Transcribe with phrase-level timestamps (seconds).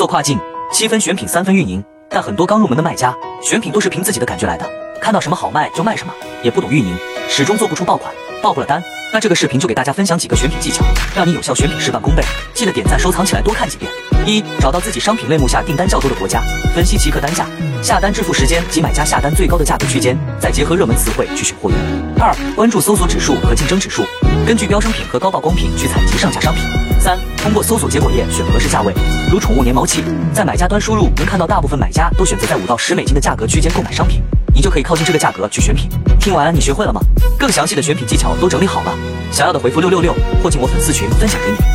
[0.00, 0.40] 做跨境，
[0.72, 1.84] 七分选品，三分运营。
[2.08, 4.66] 但很多刚入门的卖家，选品都是凭自己的感觉来的，
[4.98, 6.96] 看到什么好卖就卖什么，也不懂运营，
[7.28, 8.10] 始终做不出爆款，
[8.40, 8.82] 爆不了单。
[9.12, 10.82] 那这个视频就给大家分享几个选品技巧，
[11.14, 12.22] 让你有效选品事半功倍。
[12.54, 13.92] 记得点赞收藏起来，多看几遍。
[14.24, 16.40] 一、找到自己商品类目下订单较多的国家，
[16.74, 17.46] 分析其客单价、
[17.82, 21.78] 下单支付时间及买家下单最高的价格区间，再结合热门词汇去选货源。
[22.18, 24.02] 二、关注搜索指数和竞争指数，
[24.46, 26.79] 根据标生品和高曝光品去采集上架商品。
[27.00, 28.92] 三、通过搜索结果页选合适价位，
[29.32, 30.04] 如宠物粘毛器，
[30.34, 34.22] 在买家端输入能看到大部分买家都选择在五到十美金的价格区间购买商品，
[34.54, 35.88] 你就可以靠近这个价格去选品。
[36.20, 37.00] 听完你学会了吗？
[37.38, 38.94] 更详细的选品技巧都整理好了，
[39.32, 41.70] 想要的回复六六六，或进我粉丝群分享给你。